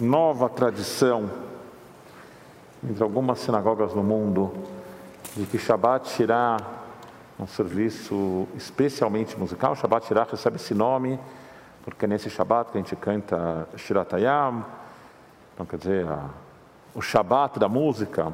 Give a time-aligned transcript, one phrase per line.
[0.00, 1.28] nova tradição
[2.88, 4.52] entre algumas sinagogas no mundo
[5.36, 6.56] de que Shabbat Shirah
[7.38, 9.74] é um serviço especialmente musical.
[9.74, 11.18] Shabbat Shirah recebe esse nome
[11.90, 14.64] porque é nesse Shabbat que a gente canta Shiratayam,
[15.54, 16.06] então quer dizer,
[16.94, 18.32] o Shabbat da música.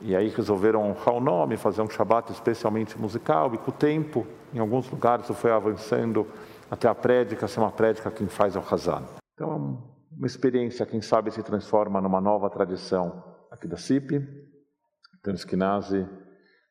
[0.00, 4.26] E aí resolveram honrar o nome, fazer um Shabbat especialmente musical, e com o tempo,
[4.54, 6.26] em alguns lugares, isso foi avançando
[6.70, 9.02] até a prédica ser uma prédica quem faz é o Hazan.
[9.34, 9.76] Então,
[10.20, 14.20] uma experiência, quem sabe, se transforma numa nova tradição aqui da CIP,
[15.22, 16.06] Tanskinazi,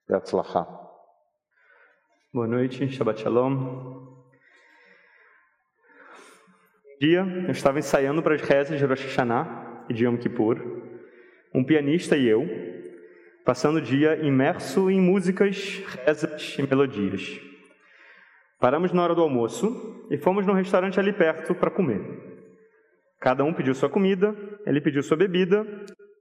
[0.07, 0.67] Beatzlachá.
[2.31, 3.55] Boa noite, Shabbat Shalom.
[6.85, 10.59] Um dia, eu estava ensaiando para as rezas de Rosh Hashanah e de Yom Kippur.
[11.52, 12.48] Um pianista e eu,
[13.43, 17.41] passando o dia imerso em músicas, rezas e melodias.
[18.59, 22.38] Paramos na hora do almoço e fomos num restaurante ali perto para comer.
[23.19, 25.65] Cada um pediu sua comida, ele pediu sua bebida.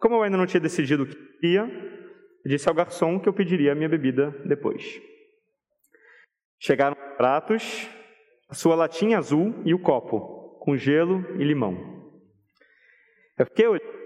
[0.01, 1.67] Como eu ainda não tinha decidido o que queria,
[2.45, 5.01] disse ao garçom que eu pediria a minha bebida depois.
[6.61, 7.89] Chegaram os pratos,
[8.49, 11.77] a sua latinha azul e o copo, com gelo e limão.
[13.39, 13.99] Eu fiquei olhando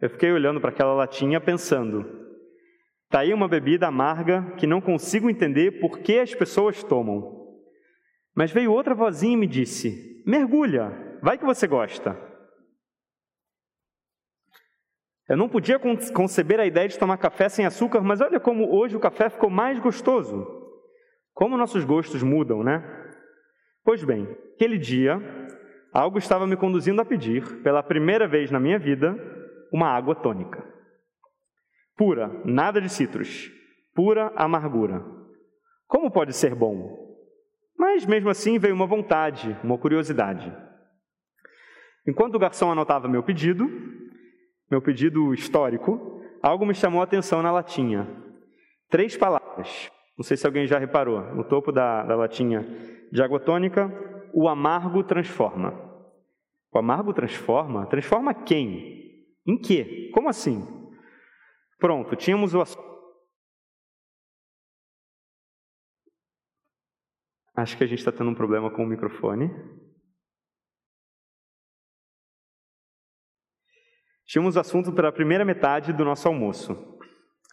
[0.00, 2.29] Eu fiquei olhando para aquela latinha pensando:
[3.10, 7.40] tá aí uma bebida amarga que não consigo entender por que as pessoas tomam.
[8.34, 12.16] Mas veio outra vozinha e me disse: mergulha, vai que você gosta.
[15.28, 15.78] Eu não podia
[16.12, 19.50] conceber a ideia de tomar café sem açúcar, mas olha como hoje o café ficou
[19.50, 20.44] mais gostoso.
[21.32, 22.82] Como nossos gostos mudam, né?
[23.84, 25.20] Pois bem, aquele dia,
[25.92, 29.16] algo estava me conduzindo a pedir, pela primeira vez na minha vida,
[29.72, 30.69] uma água tônica.
[32.00, 33.52] Pura, nada de citros,
[33.94, 35.04] pura amargura.
[35.86, 37.14] Como pode ser bom?
[37.78, 40.50] Mas mesmo assim veio uma vontade, uma curiosidade.
[42.08, 43.70] Enquanto o garçom anotava meu pedido,
[44.70, 48.08] meu pedido histórico, algo me chamou a atenção na latinha.
[48.88, 49.90] Três palavras.
[50.16, 51.20] Não sei se alguém já reparou.
[51.34, 52.66] No topo da, da latinha
[53.12, 53.92] de água tônica,
[54.32, 55.78] o amargo transforma.
[56.72, 57.84] O amargo transforma?
[57.88, 59.28] Transforma quem?
[59.46, 60.10] Em que?
[60.14, 60.79] Como assim?
[61.80, 62.62] Pronto, tínhamos o
[67.56, 69.50] Acho que a gente está tendo um problema com o microfone.
[74.26, 76.98] Tínhamos o assunto para a primeira metade do nosso almoço.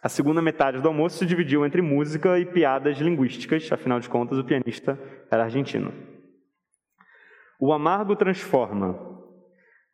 [0.02, 4.38] A segunda metade do almoço se dividiu entre música e piadas linguísticas, afinal de contas,
[4.38, 4.96] o pianista
[5.30, 5.92] era argentino.
[7.58, 8.96] O amargo transforma.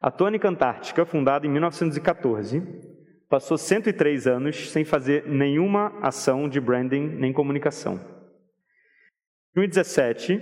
[0.00, 2.93] A Tônica Antártica, fundada em 1914,
[3.34, 7.94] passou 103 anos sem fazer nenhuma ação de branding nem comunicação.
[9.56, 10.40] Em 2017,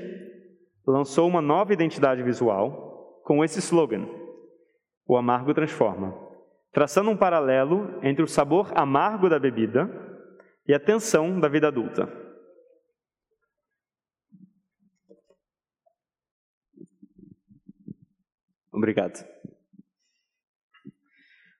[0.86, 4.06] lançou uma nova identidade visual com esse slogan:
[5.06, 6.14] O amargo transforma,
[6.70, 9.88] traçando um paralelo entre o sabor amargo da bebida
[10.68, 12.06] e a tensão da vida adulta.
[18.70, 19.41] Obrigado.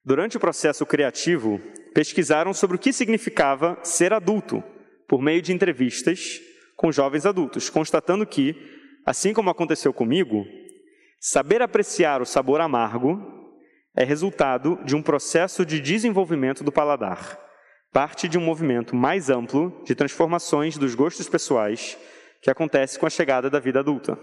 [0.04, 1.60] Durante o processo criativo,
[1.94, 4.62] pesquisaram sobre o que significava ser adulto,
[5.06, 6.40] por meio de entrevistas
[6.76, 8.56] com jovens adultos, constatando que,
[9.06, 10.44] assim como aconteceu comigo,
[11.20, 13.20] saber apreciar o sabor amargo
[13.96, 17.38] é resultado de um processo de desenvolvimento do paladar,
[17.92, 21.96] parte de um movimento mais amplo de transformações dos gostos pessoais
[22.40, 24.18] que acontece com a chegada da vida adulta.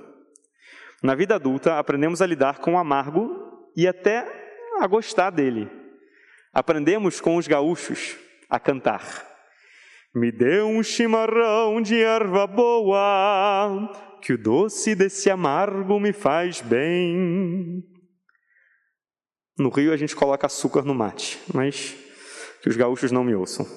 [1.02, 4.39] Na vida adulta, aprendemos a lidar com o amargo e até
[4.80, 5.70] a gostar dele.
[6.54, 8.16] Aprendemos com os gaúchos
[8.50, 9.28] a cantar.
[10.14, 13.92] Me dê um chimarrão de erva boa,
[14.22, 17.84] que o doce desse amargo me faz bem.
[19.58, 21.96] No Rio a gente coloca açúcar no mate, mas
[22.62, 23.68] que os gaúchos não me ouçam.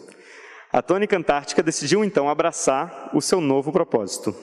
[0.72, 4.34] A tônica antártica decidiu então abraçar o seu novo propósito: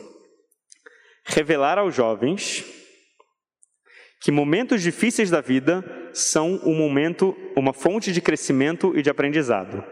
[1.25, 2.63] revelar aos jovens
[4.19, 5.83] que momentos difíceis da vida
[6.13, 9.83] são um momento, uma fonte de crescimento e de aprendizado,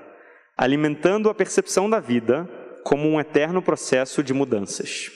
[0.58, 2.50] alimentando a percepção da vida
[2.84, 5.12] como um eterno processo de mudanças.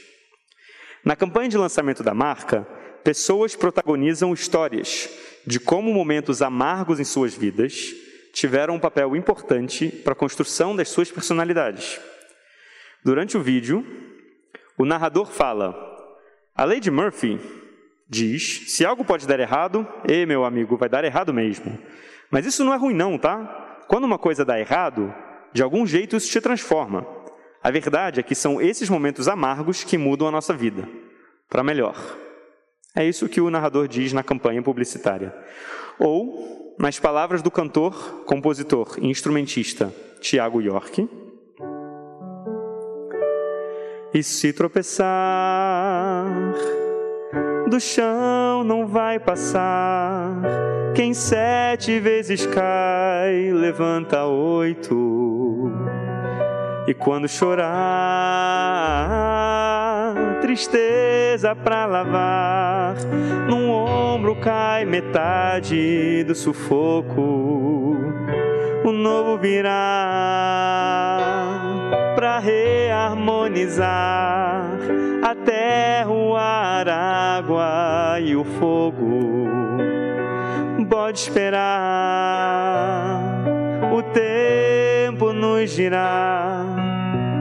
[1.03, 2.61] Na campanha de lançamento da marca,
[3.03, 5.09] pessoas protagonizam histórias
[5.45, 7.93] de como momentos amargos em suas vidas
[8.33, 11.99] tiveram um papel importante para a construção das suas personalidades.
[13.03, 13.85] Durante o vídeo,
[14.77, 15.75] o narrador fala:
[16.55, 17.39] A Lady Murphy
[18.11, 21.79] diz: se algo pode dar errado, e meu amigo, vai dar errado mesmo.
[22.29, 23.83] Mas isso não é ruim, não, tá?
[23.87, 25.13] Quando uma coisa dá errado,
[25.53, 27.07] de algum jeito isso te transforma.
[27.63, 30.87] A verdade é que são esses momentos amargos que mudam a nossa vida
[31.49, 31.95] para melhor.
[32.95, 35.33] É isso que o narrador diz na campanha publicitária.
[35.97, 41.07] Ou, nas palavras do cantor, compositor e instrumentista Tiago York,
[44.13, 46.25] e se tropeçar,
[47.71, 50.35] do chão não vai passar.
[50.93, 55.71] Quem sete vezes cai, levanta oito.
[56.85, 57.69] E quando chorar,
[60.41, 62.95] tristeza pra lavar,
[63.47, 67.95] num ombro cai metade do sufoco.
[68.83, 71.30] O novo virá
[72.41, 74.71] reharmonizar
[75.23, 79.47] a terra, o ar, a água e o fogo.
[80.89, 81.61] Pode esperar
[83.93, 86.65] o tempo nos girar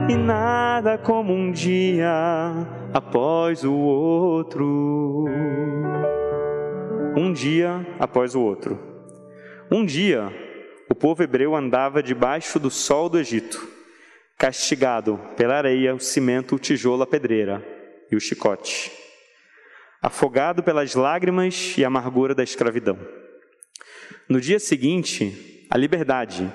[0.09, 5.25] e nada como um dia após o outro.
[7.15, 8.79] Um dia após o outro.
[9.71, 10.31] Um dia,
[10.89, 13.65] o povo hebreu andava debaixo do sol do Egito,
[14.41, 17.63] castigado pela areia, o cimento, o tijolo, a pedreira
[18.11, 18.91] e o chicote,
[20.01, 22.97] afogado pelas lágrimas e amargura da escravidão.
[24.27, 26.51] No dia seguinte, a liberdade,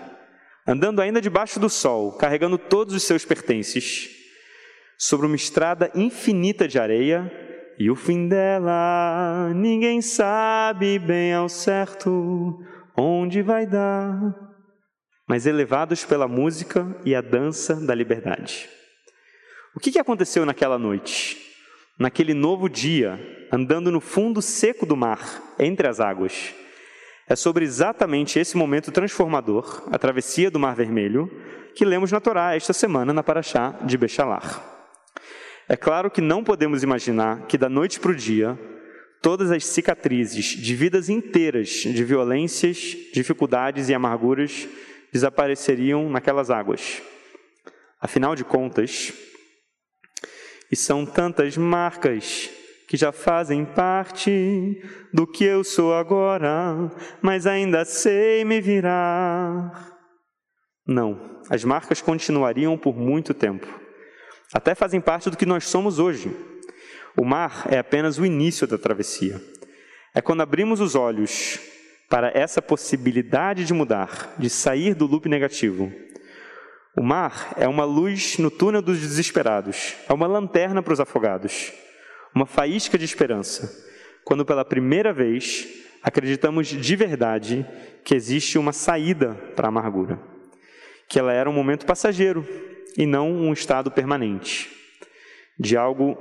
[0.66, 4.10] andando ainda debaixo do sol, carregando todos os seus pertences,
[4.98, 7.32] sobre uma estrada infinita de areia,
[7.78, 12.60] e o fim dela ninguém sabe bem ao certo
[12.96, 14.45] onde vai dar,
[15.26, 18.68] mas elevados pela música e a dança da liberdade.
[19.74, 21.36] O que aconteceu naquela noite?
[21.98, 23.18] Naquele novo dia,
[23.52, 26.54] andando no fundo seco do mar, entre as águas?
[27.28, 31.28] É sobre exatamente esse momento transformador, a travessia do Mar Vermelho,
[31.74, 34.64] que lemos na Torá esta semana na Paraxá de Bechalar.
[35.68, 38.56] É claro que não podemos imaginar que da noite para o dia,
[39.20, 44.68] todas as cicatrizes de vidas inteiras de violências, dificuldades e amarguras
[45.16, 47.02] desapareceriam naquelas águas.
[47.98, 49.14] Afinal de contas,
[50.70, 52.50] e são tantas marcas
[52.86, 54.82] que já fazem parte
[55.12, 56.90] do que eu sou agora,
[57.22, 59.96] mas ainda sei me virar.
[60.86, 63.66] Não, as marcas continuariam por muito tempo.
[64.52, 66.30] Até fazem parte do que nós somos hoje.
[67.16, 69.40] O mar é apenas o início da travessia.
[70.14, 71.58] É quando abrimos os olhos
[72.08, 75.92] para essa possibilidade de mudar, de sair do loop negativo.
[76.96, 81.72] O mar é uma luz no túnel dos desesperados, é uma lanterna para os afogados
[82.36, 83.82] uma faísca de esperança,
[84.22, 85.66] quando pela primeira vez
[86.02, 87.66] acreditamos de verdade
[88.04, 90.20] que existe uma saída para a amargura,
[91.08, 92.46] que ela era um momento passageiro
[92.94, 94.70] e não um estado permanente,
[95.58, 96.18] de algo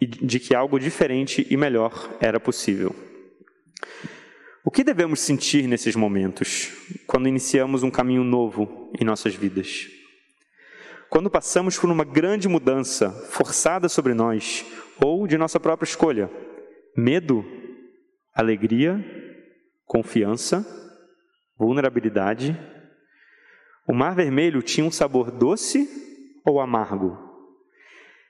[0.00, 2.94] de que algo diferente e melhor era possível.
[4.64, 6.72] O que devemos sentir nesses momentos,
[7.06, 9.88] quando iniciamos um caminho novo em nossas vidas?
[11.10, 14.64] Quando passamos por uma grande mudança forçada sobre nós,
[15.02, 16.30] ou de nossa própria escolha.
[16.96, 17.44] Medo,
[18.34, 19.04] alegria,
[19.86, 20.66] confiança,
[21.58, 22.58] vulnerabilidade.
[23.86, 25.88] O mar vermelho tinha um sabor doce
[26.44, 27.18] ou amargo?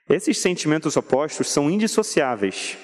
[0.09, 2.77] Esses sentimentos opostos são indissociáveis.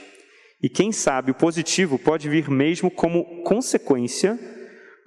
[0.63, 4.39] E quem sabe o positivo pode vir mesmo como consequência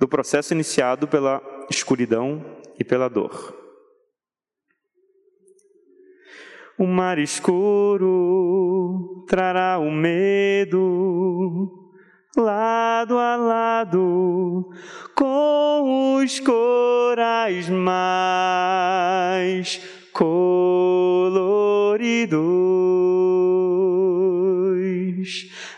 [0.00, 2.44] do processo iniciado pela escuridão
[2.78, 3.62] e pela dor.
[6.76, 11.70] O mar escuro trará o medo,
[12.36, 14.68] lado a lado,
[15.14, 19.80] com os corais mais
[20.12, 21.54] coloridos.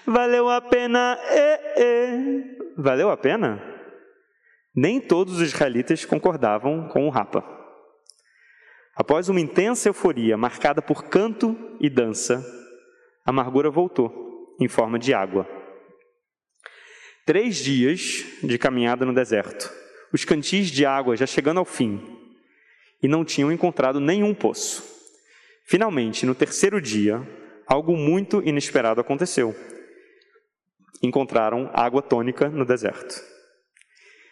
[0.07, 2.19] Valeu a pena, eh, eh.
[2.77, 3.63] valeu a pena?
[4.75, 7.45] Nem todos os israelitas concordavam com o Rapa.
[8.95, 12.45] Após uma intensa euforia marcada por canto e dança,
[13.25, 15.47] a amargura voltou em forma de água.
[17.27, 19.71] Três dias de caminhada no deserto,
[20.13, 22.01] os cantis de água já chegando ao fim,
[23.03, 24.83] e não tinham encontrado nenhum poço.
[25.65, 27.21] Finalmente, no terceiro dia,
[27.67, 29.55] algo muito inesperado aconteceu.
[31.03, 33.15] Encontraram água tônica no deserto.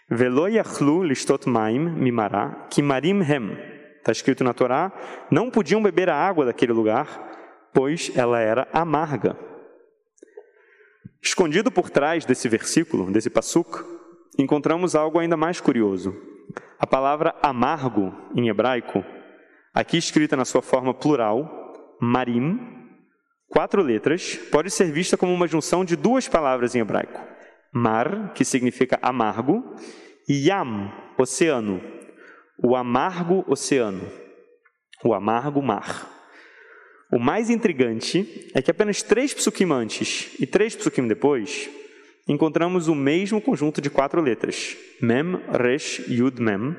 [0.08, 3.74] Velo yachlu listot maim mimara kimarim hem
[4.04, 4.92] Está escrito na Torá:
[5.30, 7.08] não podiam beber a água daquele lugar,
[7.72, 9.34] pois ela era amarga.
[11.22, 13.82] Escondido por trás desse versículo, desse passuca,
[14.38, 16.14] encontramos algo ainda mais curioso.
[16.78, 19.02] A palavra amargo, em hebraico,
[19.72, 22.73] aqui escrita na sua forma plural, marim,
[23.54, 27.20] quatro letras, pode ser vista como uma junção de duas palavras em hebraico:
[27.72, 29.62] mar, que significa amargo,
[30.28, 31.80] e yam, oceano,
[32.60, 34.10] o amargo oceano,
[35.04, 36.10] o amargo mar.
[37.12, 41.70] O mais intrigante é que apenas três psukim antes e três psukim depois,
[42.28, 46.74] encontramos o mesmo conjunto de quatro letras, mem, resh, yud, mem,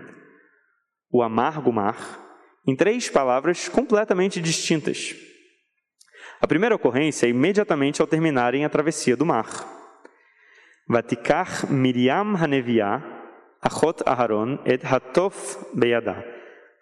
[1.10, 2.20] o amargo mar,
[2.68, 5.16] em três palavras completamente distintas.
[6.46, 9.50] A primeira ocorrência é imediatamente ao terminarem a travessia do mar.
[10.88, 13.02] Vatikar Miriam Haneviah,
[13.60, 16.24] Achot Aharon et Hatof Beyada.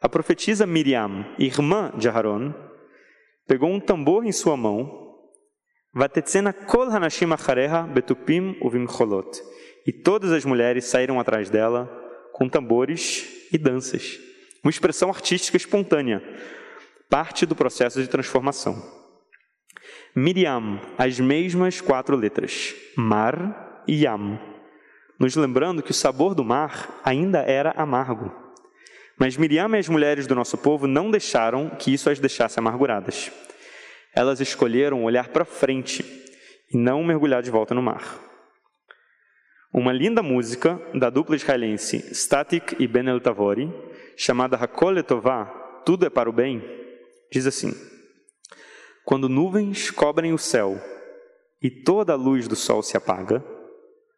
[0.02, 2.54] A profetisa Miriam, irmã de Aharon,
[3.48, 5.16] pegou um tambor em sua mão,
[5.94, 9.42] Vatetzena kol hanashim achareha betupim uvimcholot.
[9.88, 11.90] E todas as mulheres saíram atrás dela
[12.34, 14.20] com tambores e danças.
[14.62, 16.22] Uma expressão artística espontânea,
[17.10, 19.03] parte do processo de transformação.
[20.16, 24.40] Miriam, as mesmas quatro letras, mar e yam,
[25.20, 28.32] nos lembrando que o sabor do mar ainda era amargo.
[29.18, 33.32] Mas Miriam e as mulheres do nosso povo não deixaram que isso as deixasse amarguradas.
[34.16, 36.06] Elas escolheram olhar para frente
[36.72, 38.20] e não mergulhar de volta no mar.
[39.74, 43.74] Uma linda música da dupla israelense Static e Ben El Tavori,
[44.16, 45.46] chamada Hakol Etová,
[45.84, 46.64] Tudo é para o Bem,
[47.32, 47.74] diz assim:
[49.06, 50.82] Quando nuvens cobrem o céu
[51.62, 53.44] e toda a luz do sol se apaga,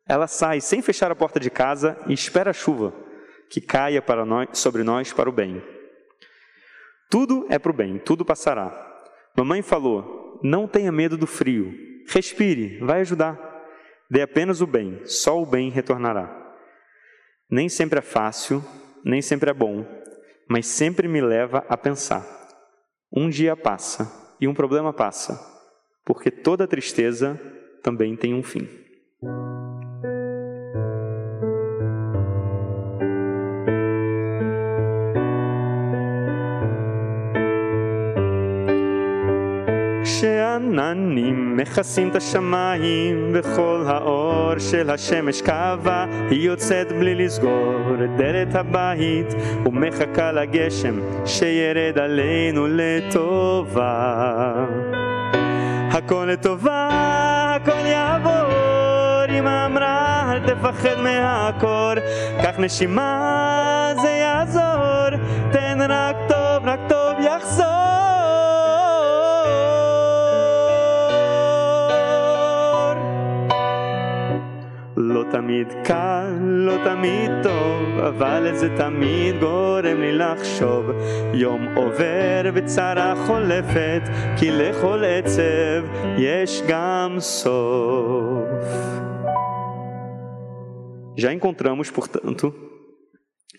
[0.08, 2.94] ela sai sem fechar a porta de casa e espera a chuva
[3.50, 5.62] que caia para nós, sobre nós para o bem.
[7.10, 8.72] Tudo é para o bem, tudo passará.
[9.36, 11.74] Mamãe falou: Não tenha medo do frio,
[12.08, 13.40] respire, vai ajudar.
[14.10, 16.54] Dê apenas o bem, só o bem retornará.
[17.50, 18.64] Nem sempre é fácil,
[19.04, 19.84] nem sempre é bom,
[20.48, 22.24] mas sempre me leva a pensar.
[23.12, 25.40] Um dia passa e um problema passa,
[26.04, 27.40] porque toda tristeza
[27.82, 28.85] também tem um fim.
[40.56, 48.56] עננים מכסים את השמיים וכל האור של השמש קבע היא יוצאת בלי לסגור את דלת
[48.56, 49.34] הבית
[49.66, 54.54] ומחכה לגשם שירד עלינו לטובה.
[55.92, 56.90] הכל לטובה,
[57.56, 61.94] הכל יעבור אמא אמרה אל תפחד מהקור
[62.42, 65.10] קח נשימה זה יעזור
[65.52, 66.35] תן רק טוב,
[75.35, 80.91] תמיד קל, לא תמיד טוב, אבל זה תמיד גורם לי לחשוב.
[81.35, 84.03] יום עובר וצרה חולפת,
[84.39, 85.83] כי לכל עצב
[86.19, 88.51] יש גם סוף.
[91.17, 92.55] Já encontramos, portanto,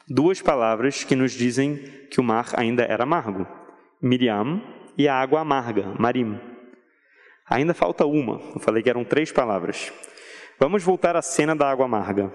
[0.09, 1.69] duas palavras que nos dizem
[2.11, 3.45] que o mar ainda era amargo:
[4.01, 4.61] Miriam
[4.97, 6.39] e a água amarga, Marim.
[7.49, 9.91] Ainda falta uma, eu falei que eram três palavras.
[10.58, 12.32] Vamos voltar à cena da água amarga.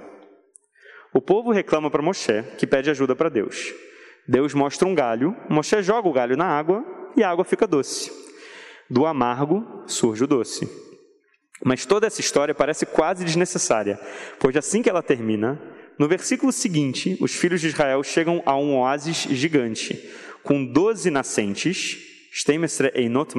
[1.13, 3.73] O povo reclama para Moshe, que pede ajuda para Deus.
[4.27, 6.85] Deus mostra um galho, Moshe joga o galho na água
[7.17, 8.11] e a água fica doce.
[8.89, 10.69] Do amargo surge o doce.
[11.63, 13.99] Mas toda essa história parece quase desnecessária,
[14.39, 15.61] pois assim que ela termina,
[15.97, 20.09] no versículo seguinte, os filhos de Israel chegam a um oásis gigante,
[20.43, 21.97] com doze nascentes,
[22.33, 23.35] Stemestre Einot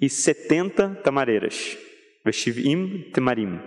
[0.00, 1.78] e setenta tamareiras.
[2.26, 3.60] Veshivim Temarim.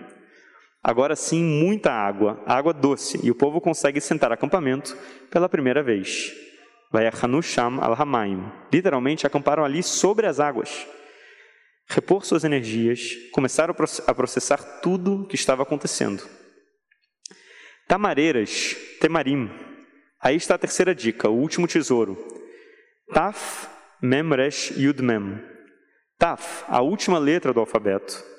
[0.84, 4.98] Agora sim, muita água, água doce, e o povo consegue sentar acampamento
[5.32, 6.34] pela primeira vez.
[6.92, 8.52] Vayachanu Sham al-Hamaim.
[8.72, 10.86] Literalmente, acamparam ali sobre as águas.
[11.88, 13.74] Repor suas energias, começaram
[14.08, 16.24] a processar tudo que estava acontecendo.
[17.88, 19.50] Tamareiras, Temarim.
[20.22, 22.18] Aí está a terceira dica, o último tesouro.
[23.14, 23.68] Taf,
[24.02, 25.42] Memresh, Yudmem.
[26.18, 28.39] Taf, a última letra do alfabeto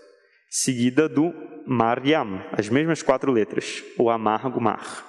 [0.50, 1.32] seguida do
[1.64, 5.06] Mariam, as mesmas quatro letras, o amargo mar.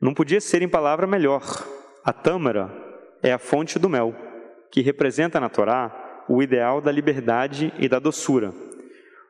[0.00, 1.42] Não podia ser em palavra melhor.
[2.04, 2.72] A tâmara
[3.20, 4.14] é a fonte do mel,
[4.70, 8.54] que representa na Torá o ideal da liberdade e da doçura,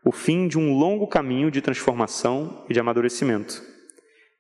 [0.04, 3.62] o fim de um longo caminho de transformação e de amadurecimento.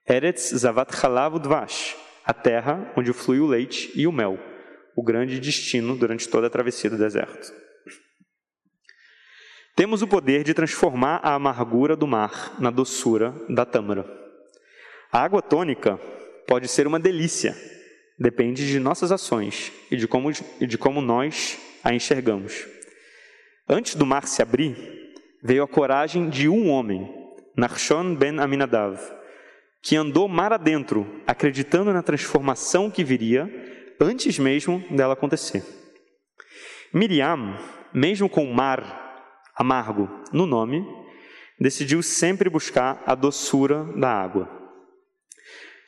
[0.06, 1.34] Eretz Zavat Halav
[2.24, 4.38] a terra onde flui o leite e o mel,
[4.94, 7.67] o grande destino durante toda a travessia do deserto.
[9.78, 14.04] Temos o poder de transformar a amargura do mar na doçura da tâmara.
[15.12, 16.00] A água tônica
[16.48, 17.54] pode ser uma delícia,
[18.18, 22.66] depende de nossas ações e de como, de como nós a enxergamos.
[23.68, 24.76] Antes do mar se abrir,
[25.44, 27.08] veio a coragem de um homem,
[27.56, 28.98] Nachshon ben Aminadav,
[29.80, 33.48] que andou mar adentro, acreditando na transformação que viria
[34.00, 35.62] antes mesmo dela acontecer.
[36.92, 37.56] Miriam,
[37.94, 39.06] mesmo com o mar
[39.58, 40.86] amargo no nome,
[41.58, 44.48] decidiu sempre buscar a doçura da água.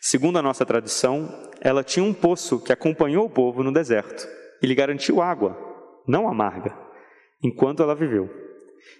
[0.00, 1.28] Segundo a nossa tradição,
[1.60, 4.26] ela tinha um poço que acompanhou o povo no deserto
[4.60, 5.56] e lhe garantiu água,
[6.06, 6.76] não amarga,
[7.42, 8.28] enquanto ela viveu.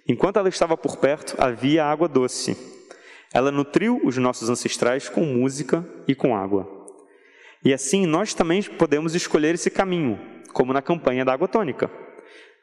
[0.07, 2.55] Enquanto ela estava por perto, havia água doce.
[3.33, 6.67] Ela nutriu os nossos ancestrais com música e com água.
[7.63, 10.19] E assim nós também podemos escolher esse caminho,
[10.53, 11.89] como na campanha da água tônica.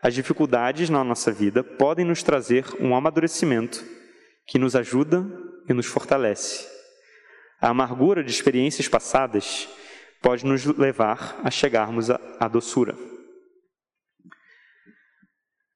[0.00, 3.84] As dificuldades na nossa vida podem nos trazer um amadurecimento
[4.46, 5.26] que nos ajuda
[5.68, 6.68] e nos fortalece.
[7.60, 9.68] A amargura de experiências passadas
[10.22, 12.96] pode nos levar a chegarmos à doçura.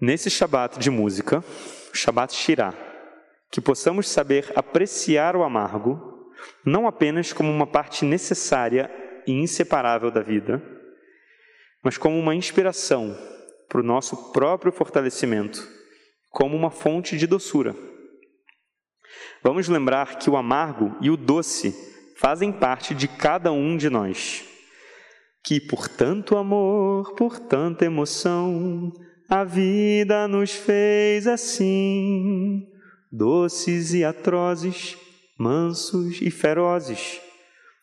[0.00, 1.44] Nesse Shabat de música,
[1.92, 2.74] Shabat Shirah,
[3.50, 6.30] que possamos saber apreciar o amargo,
[6.64, 8.90] não apenas como uma parte necessária
[9.26, 10.62] e inseparável da vida,
[11.82, 13.16] mas como uma inspiração
[13.72, 15.66] para o nosso próprio fortalecimento,
[16.28, 17.74] como uma fonte de doçura.
[19.42, 21.74] Vamos lembrar que o amargo e o doce
[22.18, 24.44] fazem parte de cada um de nós.
[25.42, 28.92] Que por tanto amor, por tanta emoção,
[29.26, 32.68] a vida nos fez assim,
[33.10, 34.98] doces e atrozes,
[35.38, 37.22] mansos e ferozes,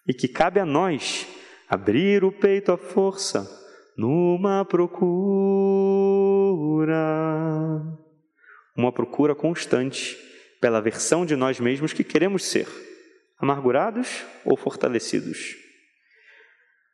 [0.07, 1.25] e que cabe a nós
[1.67, 3.58] abrir o peito à força
[3.99, 4.95] numa procura,
[8.73, 10.17] uma procura constante
[10.61, 12.65] pela versão de nós mesmos que queremos ser,
[13.37, 15.57] amargurados ou fortalecidos.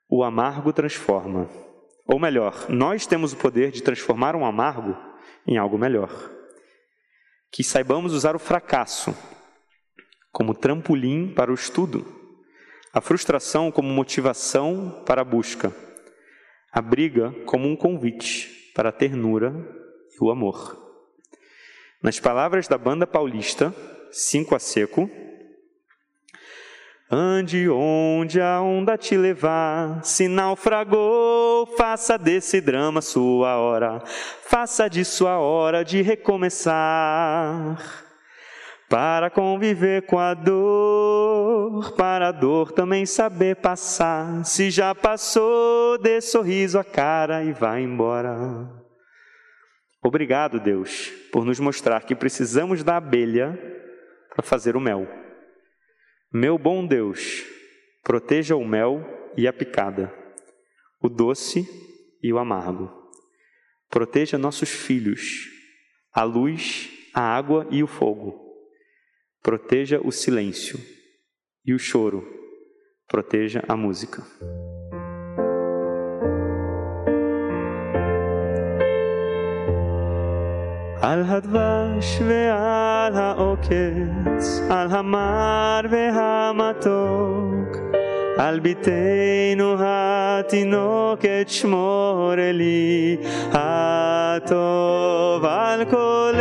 [0.10, 1.48] O amargo transforma.
[2.08, 4.98] Ou melhor, nós temos o poder de transformar um amargo
[5.46, 6.10] em algo melhor.
[7.52, 9.16] Que saibamos usar o fracasso
[10.32, 12.04] como trampolim para o estudo,
[12.92, 15.85] a frustração como motivação para a busca
[16.76, 19.56] a briga como um convite para a ternura
[20.12, 20.78] e o amor.
[22.04, 23.74] Nas palavras da banda paulista,
[24.12, 25.10] cinco a seco,
[27.10, 34.02] Ande onde a onda te levar, se naufragou, faça desse drama sua hora,
[34.42, 37.78] faça de sua hora de recomeçar.
[38.90, 41.45] Para conviver com a dor,
[41.96, 44.46] para a dor também saber passar.
[44.46, 48.70] Se já passou, dê sorriso à cara e vá embora.
[50.04, 53.58] Obrigado, Deus, por nos mostrar que precisamos da abelha
[54.30, 55.08] para fazer o mel.
[56.32, 57.44] Meu bom Deus,
[58.04, 59.04] proteja o mel
[59.38, 60.14] e a picada,
[61.02, 61.68] o doce
[62.22, 62.92] e o amargo.
[63.90, 65.48] Proteja nossos filhos,
[66.14, 68.46] a luz, a água e o fogo
[69.46, 70.80] proteja o silêncio
[71.67, 72.27] e o choro,
[73.09, 74.23] proteja a música.
[81.03, 87.77] על הדבש ועל העוקץ, על המר והמתוק,
[88.39, 93.17] על ביתנו התינוקת שמור לי
[93.53, 96.33] הטוב, על כל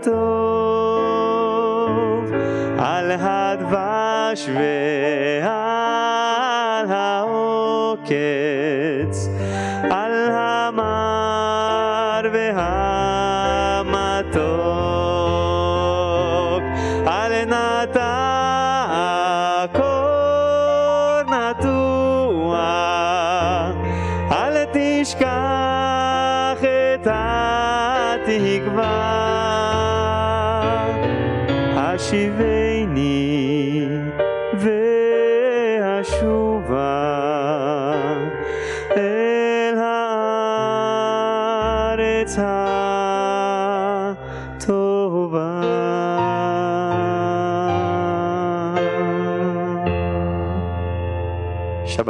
[0.00, 1.36] הטוב
[2.78, 5.46] על הדבש ועל
[6.90, 8.08] העוקץ
[9.90, 12.62] על המר והמתוק
[17.06, 18.09] על נטע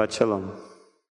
[0.02, 0.51] Shabbat Shalom.